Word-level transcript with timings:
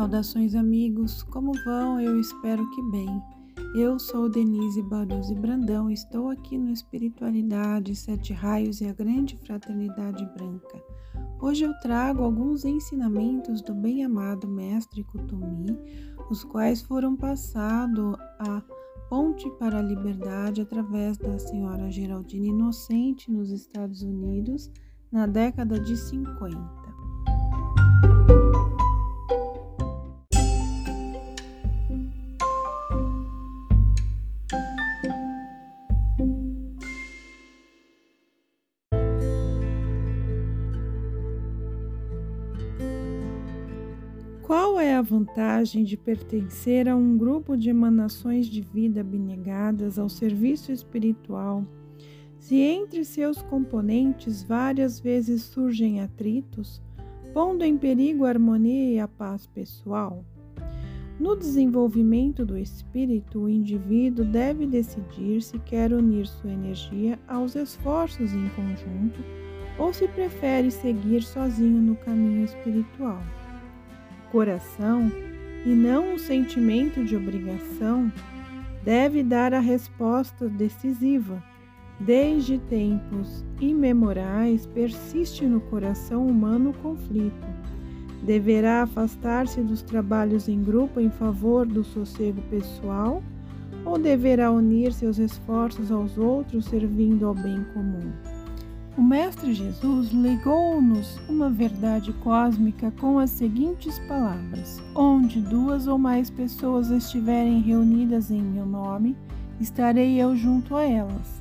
Saudações, 0.00 0.54
amigos! 0.54 1.22
Como 1.24 1.52
vão? 1.62 2.00
Eu 2.00 2.18
espero 2.18 2.66
que 2.70 2.82
bem. 2.84 3.22
Eu 3.74 3.98
sou 3.98 4.30
Denise 4.30 4.80
Baruzzi 4.80 5.34
Brandão, 5.34 5.90
estou 5.90 6.30
aqui 6.30 6.56
no 6.56 6.70
Espiritualidade, 6.70 7.94
Sete 7.94 8.32
Raios 8.32 8.80
e 8.80 8.86
a 8.86 8.94
Grande 8.94 9.36
Fraternidade 9.36 10.24
Branca. 10.32 10.82
Hoje 11.38 11.66
eu 11.66 11.78
trago 11.80 12.22
alguns 12.22 12.64
ensinamentos 12.64 13.60
do 13.60 13.74
bem-amado 13.74 14.48
Mestre 14.48 15.04
Kutumi, 15.04 15.78
os 16.30 16.44
quais 16.44 16.80
foram 16.80 17.14
passados 17.14 18.16
a 18.38 18.62
Ponte 19.10 19.50
para 19.58 19.80
a 19.80 19.82
Liberdade 19.82 20.62
através 20.62 21.18
da 21.18 21.38
senhora 21.38 21.90
Geraldine 21.90 22.48
Inocente 22.48 23.30
nos 23.30 23.50
Estados 23.50 24.00
Unidos 24.00 24.72
na 25.12 25.26
década 25.26 25.78
de 25.78 25.94
50. 25.94 26.79
A 45.00 45.02
vantagem 45.02 45.82
de 45.82 45.96
pertencer 45.96 46.86
a 46.86 46.94
um 46.94 47.16
grupo 47.16 47.56
de 47.56 47.70
emanações 47.70 48.46
de 48.46 48.60
vida 48.60 49.00
abnegadas 49.00 49.98
ao 49.98 50.10
serviço 50.10 50.70
espiritual, 50.70 51.64
se 52.38 52.56
entre 52.56 53.02
seus 53.02 53.40
componentes 53.40 54.42
várias 54.42 55.00
vezes 55.00 55.42
surgem 55.42 56.02
atritos, 56.02 56.82
pondo 57.32 57.64
em 57.64 57.78
perigo 57.78 58.26
a 58.26 58.28
harmonia 58.28 58.92
e 58.92 58.98
a 58.98 59.08
paz 59.08 59.46
pessoal? 59.46 60.22
No 61.18 61.34
desenvolvimento 61.34 62.44
do 62.44 62.58
espírito, 62.58 63.40
o 63.40 63.48
indivíduo 63.48 64.24
deve 64.24 64.66
decidir 64.66 65.40
se 65.40 65.58
quer 65.60 65.94
unir 65.94 66.26
sua 66.26 66.52
energia 66.52 67.18
aos 67.26 67.56
esforços 67.56 68.34
em 68.34 68.48
conjunto 68.50 69.20
ou 69.78 69.94
se 69.94 70.06
prefere 70.08 70.70
seguir 70.70 71.22
sozinho 71.22 71.80
no 71.80 71.96
caminho 71.96 72.44
espiritual 72.44 73.22
coração 74.30 75.10
e 75.64 75.68
não 75.68 76.14
um 76.14 76.18
sentimento 76.18 77.04
de 77.04 77.16
obrigação, 77.16 78.10
deve 78.84 79.22
dar 79.22 79.52
a 79.52 79.60
resposta 79.60 80.48
decisiva. 80.48 81.42
Desde 81.98 82.58
tempos 82.58 83.44
imemorais 83.60 84.64
persiste 84.66 85.44
no 85.44 85.60
coração 85.60 86.26
humano 86.26 86.70
o 86.70 86.74
conflito. 86.74 87.46
Deverá 88.22 88.82
afastar-se 88.82 89.60
dos 89.60 89.82
trabalhos 89.82 90.48
em 90.48 90.62
grupo 90.62 91.00
em 91.00 91.10
favor 91.10 91.66
do 91.66 91.84
sossego 91.84 92.40
pessoal 92.50 93.22
ou 93.84 93.98
deverá 93.98 94.50
unir 94.50 94.92
seus 94.92 95.18
esforços 95.18 95.90
aos 95.90 96.16
outros 96.16 96.66
servindo 96.66 97.26
ao 97.26 97.34
bem 97.34 97.64
comum? 97.74 98.12
O 98.96 99.02
Mestre 99.02 99.54
Jesus 99.54 100.12
legou-nos 100.12 101.18
uma 101.28 101.48
verdade 101.48 102.12
cósmica 102.14 102.90
com 102.98 103.18
as 103.18 103.30
seguintes 103.30 103.98
palavras: 104.00 104.82
Onde 104.94 105.40
duas 105.40 105.86
ou 105.86 105.96
mais 105.96 106.28
pessoas 106.28 106.90
estiverem 106.90 107.60
reunidas 107.60 108.30
em 108.30 108.42
meu 108.42 108.66
nome, 108.66 109.16
estarei 109.60 110.20
eu 110.20 110.36
junto 110.36 110.74
a 110.74 110.82
elas. 110.82 111.40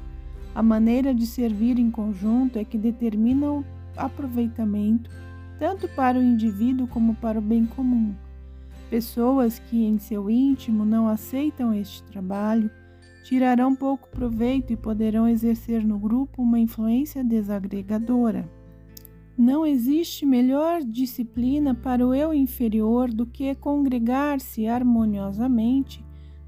A 0.54 0.62
maneira 0.62 1.14
de 1.14 1.26
servir 1.26 1.80
em 1.80 1.90
conjunto 1.90 2.60
é 2.60 2.64
que 2.64 2.78
determina 2.78 3.52
o 3.52 3.66
aproveitamento 3.98 5.10
tanto 5.58 5.88
para 5.90 6.18
o 6.18 6.24
indivíduo 6.24 6.88
como 6.88 7.16
para 7.16 7.40
o 7.40 7.42
bem 7.42 7.66
comum. 7.66 8.14
Pessoas 8.90 9.60
que 9.60 9.86
em 9.86 10.00
seu 10.00 10.30
íntimo 10.30 10.86
não 10.86 11.08
aceitam 11.08 11.74
este 11.74 12.02
trabalho 12.04 12.72
tirarão 13.24 13.76
pouco 13.76 14.10
proveito 14.10 14.74
e 14.74 14.78
poderão 14.78 15.28
exercer 15.28 15.86
no 15.86 16.00
grupo 16.00 16.42
uma 16.42 16.60
influência 16.60 17.24
desagregadora. 17.24 18.50
Não 19.38 19.66
existe 19.66 20.26
melhor 20.26 20.84
disciplina 20.84 21.74
para 21.74 22.06
o 22.06 22.14
eu 22.14 22.34
inferior 22.34 23.10
do 23.10 23.26
que 23.26 23.56
congregar-se 23.56 24.68
harmoniosamente 24.68 26.04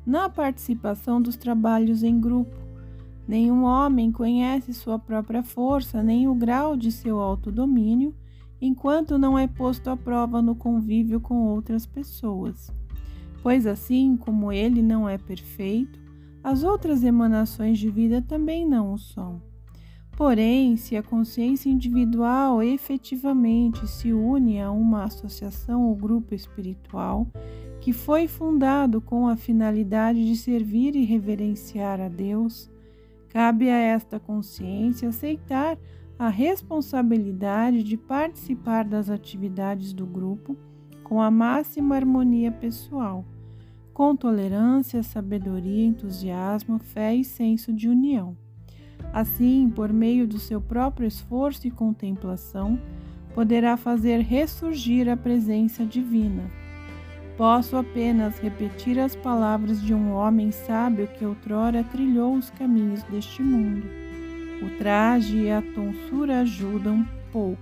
na 0.06 0.28
participação 0.28 1.22
dos 1.22 1.38
trabalhos 1.38 2.04
em 2.04 2.20
grupo. 2.20 2.58
Nenhum 3.26 3.64
homem 3.64 4.12
conhece 4.12 4.74
sua 4.74 5.00
própria 5.00 5.42
força 5.42 6.03
nem 6.03 6.28
o 6.28 6.36
grau 6.36 6.76
de 6.76 6.92
seu 6.92 7.20
autodomínio 7.20 8.14
enquanto 8.59 9.18
não 9.18 9.40
é 9.40 9.48
posto 9.48 9.90
à 9.90 9.96
prova 9.96 10.42
no 10.42 10.53
convívio 10.53 11.22
com 11.22 11.46
outras 11.46 11.86
pessoas. 11.86 12.72
Pois 13.42 13.66
assim 13.66 14.18
como 14.18 14.52
ele 14.52 14.82
não 14.82 15.08
é 15.08 15.18
perfeito, 15.18 16.00
as 16.44 16.63
outras 16.63 17.03
emanações 17.03 17.78
de 17.78 17.90
vida 17.90 18.22
também 18.22 18.66
não 18.66 18.94
o 18.94 18.97
são. 18.97 19.41
Porém, 20.18 20.75
se 20.75 20.96
a 20.96 21.03
consciência 21.03 21.69
individual 21.69 22.62
efetivamente 22.62 23.88
se 23.88 24.12
une 24.13 24.62
a 24.62 24.72
uma 24.72 25.03
associação 25.03 25.88
ou 25.88 25.96
grupo 25.96 26.35
espiritual 26.35 27.28
que 27.79 27.91
foi 27.91 28.28
fundado 28.28 29.02
com 29.02 29.28
a 29.28 29.35
finalidade 29.35 30.24
de 30.25 30.35
servir 30.35 30.96
e 30.96 31.03
reverenciar 31.03 32.00
a 32.00 32.07
Deus, 32.07 32.69
cabe 33.29 33.69
a 33.69 33.78
esta 33.78 34.19
consciência 34.19 35.09
aceitar 35.09 35.78
a 36.19 36.29
responsabilidade 36.29 37.81
de 37.81 37.97
participar 37.97 38.85
das 38.85 39.09
atividades 39.09 39.94
do 39.94 40.06
grupo 40.06 40.56
com 41.03 41.19
a 41.19 41.31
máxima 41.31 41.96
harmonia 41.96 42.52
pessoal 42.52 43.25
com 43.94 44.16
tolerância, 44.16 45.03
sabedoria, 45.03 45.85
entusiasmo, 45.85 46.79
fé 46.79 47.16
e 47.16 47.24
senso 47.24 47.74
de 47.74 47.88
união. 47.88 48.35
Assim, 49.13 49.69
por 49.69 49.91
meio 49.91 50.28
do 50.28 50.40
seu 50.40 50.62
próprio 50.62 51.07
esforço 51.07 51.68
e 51.68 51.72
contemplação, 51.72 52.79
poderá 53.34 53.75
fazer 53.75 54.19
ressurgir 54.19 55.09
a 55.09 55.18
presença 55.18 55.85
divina. 55.85 56.44
Posso 57.38 57.75
apenas 57.75 58.40
repetir 58.40 59.00
as 59.00 59.16
palavras 59.16 59.81
de 59.81 59.94
um 59.94 60.13
homem 60.13 60.52
sábio 60.52 61.08
que 61.08 61.25
outrora 61.25 61.84
trilhou 61.84 62.35
os 62.35 62.50
caminhos 62.52 63.03
deste 63.03 63.41
mundo. 63.41 63.84
O 64.62 64.78
traje 64.78 65.38
e 65.38 65.52
a 65.52 65.62
tonsura 65.62 66.41
ajudam 66.41 67.08
pouco. 67.31 67.62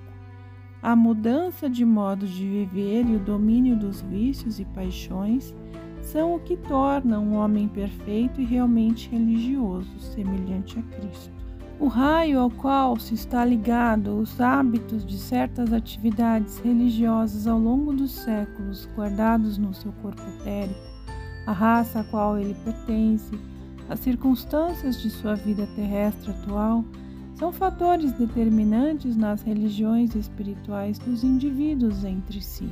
A 0.81 0.95
mudança 0.95 1.69
de 1.69 1.85
modo 1.85 2.27
de 2.27 2.45
viver 2.45 3.05
e 3.05 3.15
o 3.15 3.19
domínio 3.19 3.75
dos 3.75 4.01
vícios 4.01 4.59
e 4.59 4.65
paixões 4.65 5.53
são 6.01 6.35
o 6.35 6.39
que 6.39 6.57
torna 6.57 7.19
um 7.19 7.35
homem 7.35 7.67
perfeito 7.67 8.41
e 8.41 8.45
realmente 8.45 9.09
religioso, 9.09 9.99
semelhante 9.99 10.79
a 10.79 10.81
Cristo. 10.81 11.31
O 11.79 11.87
raio 11.87 12.39
ao 12.39 12.49
qual 12.49 12.99
se 12.99 13.13
está 13.13 13.45
ligado 13.45 14.17
os 14.17 14.41
hábitos 14.41 15.05
de 15.05 15.17
certas 15.17 15.71
atividades 15.71 16.59
religiosas 16.59 17.47
ao 17.47 17.57
longo 17.57 17.93
dos 17.93 18.11
séculos 18.11 18.87
guardados 18.95 19.57
no 19.57 19.73
seu 19.73 19.93
corpo 20.01 20.21
etérico, 20.41 20.79
a 21.45 21.53
raça 21.53 22.01
a 22.01 22.03
qual 22.03 22.37
ele 22.37 22.53
pertence, 22.65 23.39
as 23.87 24.01
circunstâncias 24.01 25.01
de 25.01 25.09
sua 25.09 25.35
vida 25.35 25.65
terrestre 25.75 26.31
atual, 26.31 26.83
são 27.35 27.51
fatores 27.53 28.11
determinantes 28.11 29.15
nas 29.15 29.41
religiões 29.41 30.13
espirituais 30.13 30.99
dos 30.99 31.23
indivíduos 31.23 32.03
entre 32.03 32.41
si. 32.41 32.69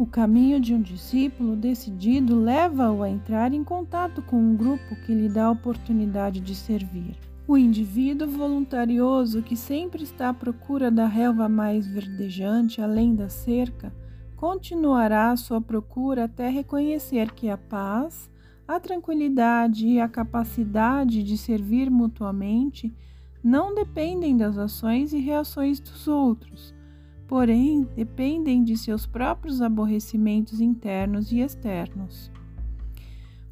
O 0.00 0.06
caminho 0.06 0.58
de 0.58 0.74
um 0.74 0.80
discípulo 0.80 1.54
decidido 1.54 2.40
leva-o 2.40 3.02
a 3.02 3.10
entrar 3.10 3.52
em 3.52 3.62
contato 3.62 4.22
com 4.22 4.36
um 4.38 4.56
grupo 4.56 4.96
que 5.04 5.12
lhe 5.12 5.28
dá 5.28 5.44
a 5.44 5.50
oportunidade 5.50 6.40
de 6.40 6.54
servir. 6.54 7.18
O 7.46 7.58
indivíduo 7.58 8.26
voluntarioso 8.26 9.42
que 9.42 9.54
sempre 9.54 10.02
está 10.02 10.30
à 10.30 10.32
procura 10.32 10.90
da 10.90 11.04
relva 11.04 11.50
mais 11.50 11.86
verdejante 11.86 12.80
além 12.80 13.14
da 13.14 13.28
cerca 13.28 13.92
continuará 14.36 15.36
sua 15.36 15.60
procura 15.60 16.24
até 16.24 16.48
reconhecer 16.48 17.32
que 17.32 17.50
a 17.50 17.58
paz, 17.58 18.30
a 18.66 18.80
tranquilidade 18.80 19.86
e 19.86 20.00
a 20.00 20.08
capacidade 20.08 21.22
de 21.22 21.36
servir 21.36 21.90
mutuamente 21.90 22.90
não 23.44 23.74
dependem 23.74 24.34
das 24.34 24.56
ações 24.56 25.12
e 25.12 25.18
reações 25.18 25.78
dos 25.78 26.08
outros 26.08 26.79
porém 27.30 27.86
dependem 27.94 28.64
de 28.64 28.76
seus 28.76 29.06
próprios 29.06 29.62
aborrecimentos 29.62 30.60
internos 30.60 31.30
e 31.30 31.38
externos. 31.38 32.28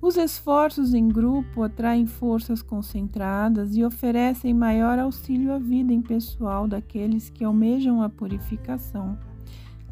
Os 0.02 0.16
esforços 0.16 0.94
em 0.94 1.06
grupo 1.06 1.62
atraem 1.62 2.04
forças 2.04 2.60
concentradas 2.60 3.76
e 3.76 3.84
oferecem 3.84 4.52
maior 4.52 4.98
auxílio 4.98 5.52
à 5.52 5.60
vida 5.60 5.92
impessoal 5.92 6.66
daqueles 6.66 7.30
que 7.30 7.44
almejam 7.44 8.02
a 8.02 8.08
purificação, 8.08 9.16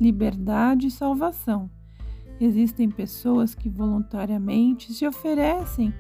liberdade 0.01 0.89
e 0.89 0.91
salvação. 0.91 1.71
Existem 2.41 2.91
pessoas 2.91 3.55
que 3.55 3.69
voluntariamente 3.69 4.93
se 4.93 5.07
oferecem 5.07 5.95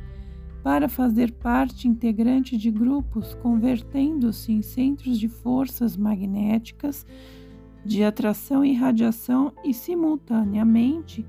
para 0.60 0.88
fazer 0.88 1.30
parte 1.34 1.86
integrante 1.86 2.56
de 2.56 2.68
grupos, 2.68 3.34
convertendo-se 3.34 4.50
em 4.50 4.60
centros 4.60 5.20
de 5.20 5.28
forças 5.28 5.96
magnéticas 5.96 7.06
de 7.86 8.02
atração 8.02 8.64
e 8.64 8.74
radiação 8.74 9.52
e, 9.64 9.72
simultaneamente, 9.72 11.24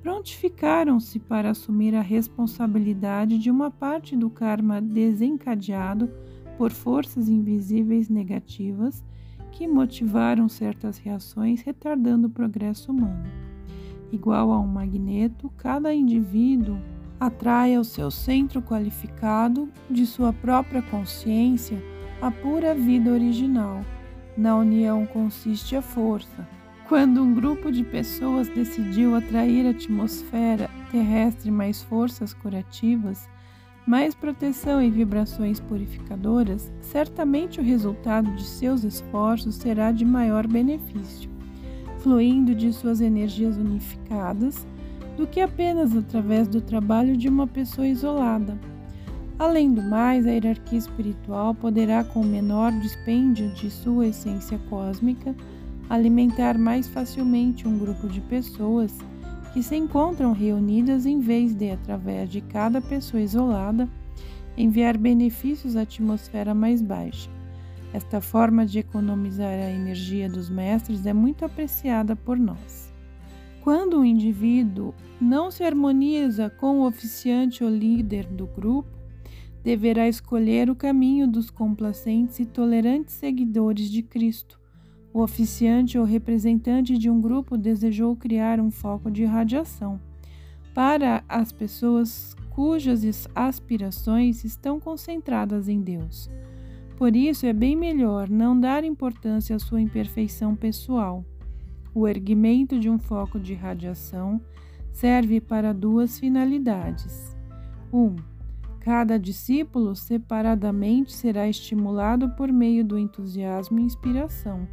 prontificaram-se 0.00 1.18
para 1.18 1.50
assumir 1.50 1.94
a 1.94 2.00
responsabilidade 2.00 3.36
de 3.36 3.50
uma 3.50 3.68
parte 3.68 4.16
do 4.16 4.30
karma 4.30 4.80
desencadeado 4.80 6.08
por 6.56 6.70
forças 6.70 7.28
invisíveis 7.28 8.08
negativas 8.08 9.04
que 9.50 9.66
motivaram 9.66 10.48
certas 10.48 10.98
reações, 10.98 11.62
retardando 11.62 12.28
o 12.28 12.30
progresso 12.30 12.92
humano. 12.92 13.24
Igual 14.12 14.52
a 14.52 14.60
um 14.60 14.68
magneto, 14.68 15.50
cada 15.56 15.92
indivíduo 15.92 16.78
atrai 17.18 17.74
ao 17.74 17.82
seu 17.82 18.10
centro 18.10 18.62
qualificado 18.62 19.68
de 19.90 20.06
sua 20.06 20.32
própria 20.32 20.80
consciência 20.80 21.82
a 22.22 22.30
pura 22.30 22.72
vida 22.72 23.10
original. 23.10 23.84
Na 24.38 24.56
união 24.56 25.04
consiste 25.04 25.74
a 25.74 25.82
força. 25.82 26.48
Quando 26.86 27.20
um 27.20 27.34
grupo 27.34 27.72
de 27.72 27.82
pessoas 27.82 28.48
decidiu 28.48 29.16
atrair 29.16 29.66
a 29.66 29.70
atmosfera 29.70 30.70
terrestre 30.92 31.50
mais 31.50 31.82
forças 31.82 32.32
curativas, 32.34 33.28
mais 33.84 34.14
proteção 34.14 34.80
e 34.80 34.90
vibrações 34.90 35.58
purificadoras, 35.58 36.72
certamente 36.80 37.58
o 37.58 37.64
resultado 37.64 38.30
de 38.36 38.44
seus 38.44 38.84
esforços 38.84 39.56
será 39.56 39.90
de 39.90 40.04
maior 40.04 40.46
benefício, 40.46 41.28
fluindo 41.98 42.54
de 42.54 42.72
suas 42.72 43.00
energias 43.00 43.56
unificadas, 43.56 44.64
do 45.16 45.26
que 45.26 45.40
apenas 45.40 45.96
através 45.96 46.46
do 46.46 46.60
trabalho 46.60 47.16
de 47.16 47.28
uma 47.28 47.48
pessoa 47.48 47.88
isolada. 47.88 48.56
Além 49.38 49.72
do 49.72 49.80
mais, 49.80 50.26
a 50.26 50.30
hierarquia 50.32 50.78
espiritual 50.78 51.54
poderá, 51.54 52.02
com 52.02 52.24
menor 52.24 52.72
dispêndio 52.72 53.48
de 53.54 53.70
sua 53.70 54.08
essência 54.08 54.58
cósmica, 54.68 55.32
alimentar 55.88 56.58
mais 56.58 56.88
facilmente 56.88 57.68
um 57.68 57.78
grupo 57.78 58.08
de 58.08 58.20
pessoas 58.22 58.92
que 59.52 59.62
se 59.62 59.76
encontram 59.76 60.32
reunidas 60.32 61.06
em 61.06 61.20
vez 61.20 61.54
de, 61.54 61.70
através 61.70 62.28
de 62.28 62.40
cada 62.40 62.80
pessoa 62.80 63.22
isolada, 63.22 63.88
enviar 64.56 64.98
benefícios 64.98 65.76
à 65.76 65.82
atmosfera 65.82 66.52
mais 66.52 66.82
baixa. 66.82 67.30
Esta 67.92 68.20
forma 68.20 68.66
de 68.66 68.80
economizar 68.80 69.52
a 69.52 69.70
energia 69.70 70.28
dos 70.28 70.50
mestres 70.50 71.06
é 71.06 71.12
muito 71.12 71.44
apreciada 71.44 72.16
por 72.16 72.36
nós. 72.36 72.92
Quando 73.62 74.00
o 74.00 74.04
indivíduo 74.04 74.92
não 75.20 75.48
se 75.48 75.62
harmoniza 75.62 76.50
com 76.50 76.80
o 76.80 76.86
oficiante 76.86 77.62
ou 77.62 77.70
líder 77.70 78.26
do 78.26 78.46
grupo, 78.46 78.97
deverá 79.68 80.08
escolher 80.08 80.70
o 80.70 80.74
caminho 80.74 81.28
dos 81.28 81.50
complacentes 81.50 82.40
e 82.40 82.46
tolerantes 82.46 83.14
seguidores 83.14 83.90
de 83.90 84.02
Cristo, 84.02 84.58
o 85.12 85.20
oficiante 85.20 85.98
ou 85.98 86.06
representante 86.06 86.96
de 86.96 87.10
um 87.10 87.20
grupo 87.20 87.54
desejou 87.54 88.16
criar 88.16 88.60
um 88.60 88.70
foco 88.70 89.10
de 89.10 89.26
radiação 89.26 90.00
para 90.72 91.22
as 91.28 91.52
pessoas 91.52 92.34
cujas 92.48 93.28
aspirações 93.34 94.42
estão 94.42 94.80
concentradas 94.80 95.68
em 95.68 95.82
Deus. 95.82 96.30
Por 96.96 97.14
isso, 97.14 97.44
é 97.44 97.52
bem 97.52 97.76
melhor 97.76 98.30
não 98.30 98.58
dar 98.58 98.84
importância 98.84 99.54
à 99.54 99.58
sua 99.58 99.82
imperfeição 99.82 100.56
pessoal. 100.56 101.22
O 101.94 102.08
erguimento 102.08 102.80
de 102.80 102.88
um 102.88 102.98
foco 102.98 103.38
de 103.38 103.52
radiação 103.52 104.40
serve 104.94 105.42
para 105.42 105.74
duas 105.74 106.18
finalidades. 106.18 107.36
1. 107.92 107.98
Um, 107.98 108.16
cada 108.80 109.18
discípulo 109.18 109.94
separadamente 109.94 111.12
será 111.12 111.48
estimulado 111.48 112.30
por 112.30 112.52
meio 112.52 112.84
do 112.84 112.98
entusiasmo 112.98 113.78
e 113.78 113.82
inspiração 113.82 114.66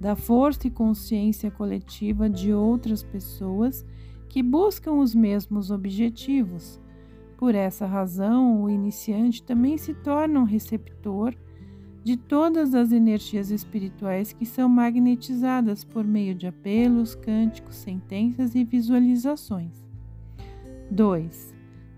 da 0.00 0.14
força 0.14 0.66
e 0.66 0.70
consciência 0.70 1.50
coletiva 1.50 2.28
de 2.28 2.52
outras 2.52 3.02
pessoas 3.02 3.84
que 4.28 4.42
buscam 4.42 4.92
os 4.92 5.14
mesmos 5.14 5.70
objetivos. 5.70 6.80
Por 7.36 7.54
essa 7.54 7.86
razão, 7.86 8.62
o 8.62 8.70
iniciante 8.70 9.42
também 9.42 9.76
se 9.78 9.94
torna 9.94 10.40
um 10.40 10.44
receptor 10.44 11.34
de 12.04 12.16
todas 12.16 12.74
as 12.74 12.92
energias 12.92 13.50
espirituais 13.50 14.32
que 14.32 14.46
são 14.46 14.68
magnetizadas 14.68 15.82
por 15.82 16.04
meio 16.04 16.34
de 16.34 16.46
apelos, 16.46 17.14
cânticos, 17.14 17.76
sentenças 17.76 18.54
e 18.54 18.64
visualizações. 18.64 19.84
2. 20.90 21.55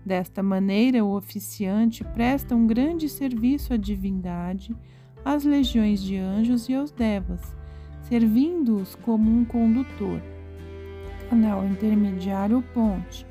Desta 0.09 0.41
maneira, 0.41 1.05
o 1.05 1.15
oficiante 1.15 2.03
presta 2.03 2.55
um 2.55 2.65
grande 2.65 3.07
serviço 3.07 3.75
à 3.75 3.77
divindade, 3.77 4.75
às 5.23 5.43
legiões 5.43 6.01
de 6.01 6.17
anjos 6.17 6.67
e 6.67 6.73
aos 6.73 6.89
devas 6.89 7.55
servindo-os 8.01 8.95
como 8.95 9.29
um 9.29 9.45
condutor, 9.45 10.19
canal 11.29 11.63
intermediário 11.63 12.55
ou 12.55 12.63
ponte, 12.63 13.23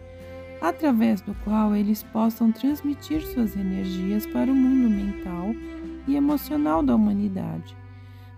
através 0.61 1.21
do 1.21 1.35
qual 1.43 1.75
eles 1.75 2.05
possam 2.05 2.53
transmitir 2.53 3.27
suas 3.27 3.57
energias 3.57 4.25
para 4.25 4.49
o 4.49 4.55
mundo 4.55 4.89
mental 4.89 5.53
e 6.07 6.15
emocional 6.15 6.81
da 6.81 6.95
humanidade, 6.95 7.77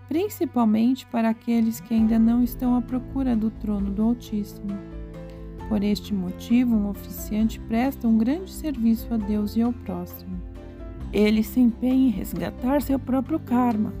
principalmente 0.09 1.05
para 1.05 1.29
aqueles 1.29 1.79
que 1.79 1.93
ainda 1.93 2.17
não 2.17 2.43
estão 2.43 2.75
à 2.75 2.81
procura 2.81 3.35
do 3.35 3.51
trono 3.51 3.91
do 3.91 4.01
Altíssimo. 4.01 5.00
Por 5.71 5.85
este 5.85 6.13
motivo, 6.13 6.75
um 6.75 6.89
oficiante 6.89 7.57
presta 7.57 8.05
um 8.05 8.17
grande 8.17 8.51
serviço 8.51 9.07
a 9.13 9.15
Deus 9.15 9.55
e 9.55 9.61
ao 9.61 9.71
próximo. 9.71 10.37
Ele 11.13 11.41
se 11.41 11.61
empenha 11.61 12.09
em 12.09 12.11
resgatar 12.11 12.81
seu 12.81 12.99
próprio 12.99 13.39
karma 13.39 13.93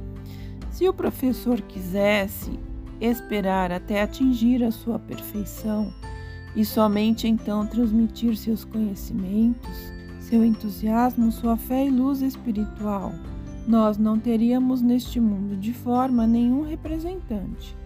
se 0.69 0.85
o 0.89 0.93
professor 0.93 1.61
quisesse 1.61 2.59
esperar 2.99 3.71
até 3.71 4.01
atingir 4.01 4.65
a 4.65 4.69
sua 4.69 4.99
perfeição 4.99 5.93
e 6.57 6.65
somente 6.65 7.25
então 7.25 7.65
transmitir 7.65 8.35
seus 8.35 8.65
conhecimentos, 8.65 9.93
seu 10.19 10.43
entusiasmo, 10.43 11.31
sua 11.31 11.55
fé 11.55 11.85
e 11.85 11.89
luz 11.89 12.21
espiritual, 12.21 13.13
nós 13.65 13.97
não 13.97 14.19
teríamos 14.19 14.81
neste 14.81 15.21
mundo 15.21 15.55
de 15.55 15.71
forma 15.71 16.27
nenhum 16.27 16.63
representante. 16.63 17.77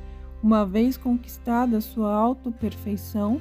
Uma 0.41 0.65
vez 0.65 0.97
conquistada 0.97 1.79
sua 1.79 2.11
auto-perfeição, 2.11 3.39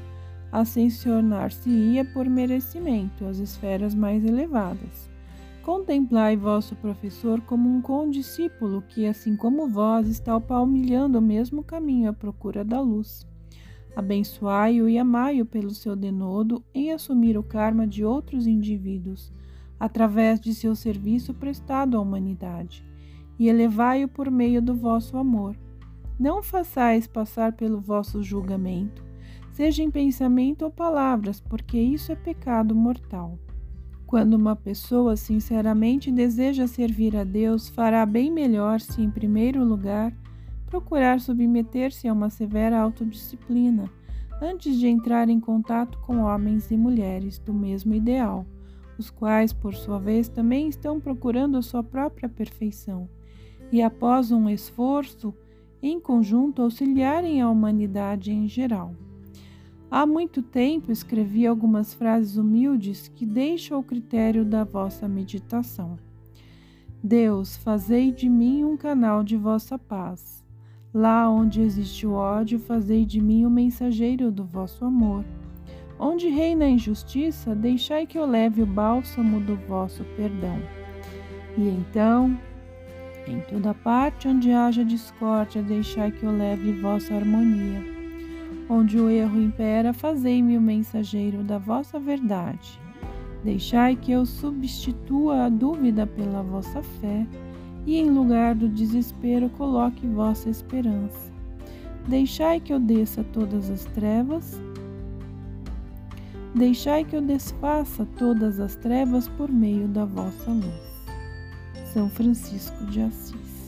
ascensionar-se-ia 0.54 2.04
por 2.04 2.28
merecimento 2.28 3.24
às 3.26 3.38
esferas 3.38 3.92
mais 3.92 4.24
elevadas. 4.24 5.10
Contemplai 5.64 6.36
vosso 6.36 6.76
professor 6.76 7.40
como 7.40 7.68
um 7.68 7.80
condiscípulo 7.80 8.80
que, 8.82 9.04
assim 9.04 9.34
como 9.34 9.68
vós, 9.68 10.06
está 10.06 10.38
palmilhando 10.40 11.18
o 11.18 11.22
mesmo 11.22 11.64
caminho 11.64 12.08
à 12.08 12.12
procura 12.12 12.64
da 12.64 12.80
luz. 12.80 13.26
Abençoai-o 13.96 14.88
e 14.88 14.96
amai-o 14.96 15.44
pelo 15.44 15.70
seu 15.70 15.96
denodo 15.96 16.62
em 16.72 16.92
assumir 16.92 17.36
o 17.36 17.42
karma 17.42 17.84
de 17.84 18.04
outros 18.04 18.46
indivíduos, 18.46 19.32
através 19.80 20.38
de 20.38 20.54
seu 20.54 20.76
serviço 20.76 21.34
prestado 21.34 21.96
à 21.96 22.00
humanidade, 22.00 22.84
e 23.40 23.48
elevai-o 23.48 24.06
por 24.06 24.30
meio 24.30 24.62
do 24.62 24.74
vosso 24.74 25.16
amor. 25.16 25.56
Não 26.16 26.44
façais 26.44 27.08
passar 27.08 27.54
pelo 27.54 27.80
vosso 27.80 28.22
julgamento, 28.22 29.03
seja 29.54 29.84
em 29.84 29.90
pensamento 29.90 30.62
ou 30.62 30.70
palavras, 30.70 31.40
porque 31.40 31.78
isso 31.78 32.10
é 32.10 32.16
pecado 32.16 32.74
mortal. 32.74 33.38
Quando 34.04 34.34
uma 34.34 34.56
pessoa 34.56 35.16
sinceramente 35.16 36.10
deseja 36.10 36.66
servir 36.66 37.16
a 37.16 37.22
Deus, 37.22 37.68
fará 37.68 38.04
bem 38.04 38.32
melhor 38.32 38.80
se, 38.80 39.00
em 39.00 39.08
primeiro 39.08 39.64
lugar, 39.64 40.12
procurar 40.66 41.20
submeter-se 41.20 42.08
a 42.08 42.12
uma 42.12 42.30
severa 42.30 42.80
autodisciplina 42.80 43.88
antes 44.42 44.76
de 44.76 44.88
entrar 44.88 45.28
em 45.28 45.38
contato 45.38 45.98
com 45.98 46.22
homens 46.22 46.72
e 46.72 46.76
mulheres 46.76 47.38
do 47.38 47.54
mesmo 47.54 47.94
ideal, 47.94 48.44
os 48.98 49.08
quais, 49.08 49.52
por 49.52 49.72
sua 49.72 50.00
vez, 50.00 50.28
também 50.28 50.66
estão 50.66 50.98
procurando 50.98 51.56
a 51.56 51.62
sua 51.62 51.84
própria 51.84 52.28
perfeição, 52.28 53.08
e 53.70 53.80
após 53.80 54.32
um 54.32 54.50
esforço, 54.50 55.32
em 55.80 56.00
conjunto 56.00 56.60
auxiliarem 56.60 57.40
a 57.40 57.48
humanidade 57.48 58.32
em 58.32 58.48
geral. 58.48 58.96
Há 59.96 60.04
muito 60.04 60.42
tempo 60.42 60.90
escrevi 60.90 61.46
algumas 61.46 61.94
frases 61.94 62.36
humildes 62.36 63.06
que 63.06 63.24
deixo 63.24 63.76
ao 63.76 63.82
critério 63.84 64.44
da 64.44 64.64
vossa 64.64 65.06
meditação. 65.06 65.96
Deus, 67.00 67.56
fazei 67.58 68.10
de 68.10 68.28
mim 68.28 68.64
um 68.64 68.76
canal 68.76 69.22
de 69.22 69.36
vossa 69.36 69.78
paz. 69.78 70.44
Lá 70.92 71.30
onde 71.30 71.60
existe 71.60 72.08
o 72.08 72.14
ódio, 72.14 72.58
fazei 72.58 73.04
de 73.06 73.20
mim 73.20 73.44
o 73.44 73.46
um 73.46 73.52
mensageiro 73.52 74.32
do 74.32 74.44
vosso 74.44 74.84
amor. 74.84 75.24
Onde 75.96 76.28
reina 76.28 76.64
a 76.64 76.70
injustiça, 76.70 77.54
deixai 77.54 78.04
que 78.04 78.18
eu 78.18 78.26
leve 78.26 78.62
o 78.62 78.66
bálsamo 78.66 79.38
do 79.38 79.54
vosso 79.54 80.02
perdão. 80.16 80.60
E 81.56 81.68
então, 81.68 82.36
em 83.28 83.38
toda 83.42 83.72
parte 83.72 84.26
onde 84.26 84.50
haja 84.50 84.84
discórdia, 84.84 85.62
deixai 85.62 86.10
que 86.10 86.24
eu 86.24 86.36
leve 86.36 86.72
vossa 86.80 87.14
harmonia. 87.14 87.93
Onde 88.68 88.98
o 88.98 89.10
erro 89.10 89.40
impera, 89.40 89.92
fazei-me 89.92 90.56
o 90.56 90.60
mensageiro 90.60 91.42
da 91.42 91.58
vossa 91.58 91.98
verdade. 91.98 92.80
Deixai 93.42 93.94
que 93.96 94.12
eu 94.12 94.24
substitua 94.24 95.44
a 95.44 95.48
dúvida 95.48 96.06
pela 96.06 96.42
vossa 96.42 96.82
fé, 96.82 97.26
e 97.86 97.96
em 97.96 98.08
lugar 98.08 98.54
do 98.54 98.68
desespero 98.68 99.50
coloque 99.50 100.06
vossa 100.06 100.48
esperança. 100.48 101.32
Deixai 102.08 102.60
que 102.60 102.72
eu 102.72 102.80
desça 102.80 103.22
todas 103.24 103.70
as 103.70 103.84
trevas 103.86 104.58
Deixai 106.54 107.04
que 107.04 107.16
eu 107.16 107.20
desfaça 107.20 108.06
todas 108.16 108.60
as 108.60 108.76
trevas 108.76 109.26
por 109.26 109.50
meio 109.50 109.88
da 109.88 110.04
vossa 110.04 110.52
luz. 110.52 111.04
São 111.92 112.08
Francisco 112.08 112.86
de 112.86 113.00
Assis. 113.00 113.63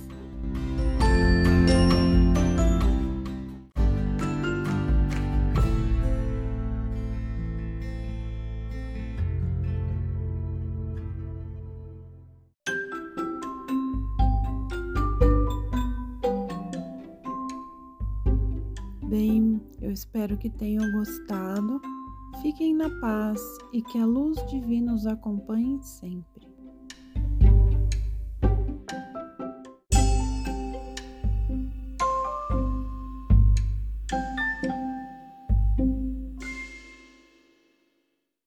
Bem, 19.09 19.61
eu 19.81 19.93
espero 19.93 20.37
que 20.37 20.51
tenham 20.51 20.91
gostado. 20.91 21.81
Fiquem 22.43 22.75
na 22.75 22.91
paz 23.01 23.41
e 23.73 23.81
que 23.81 23.99
a 23.99 24.05
luz 24.05 24.37
divina 24.51 24.93
os 24.93 25.07
acompanhe 25.07 25.81
sempre. 25.81 26.46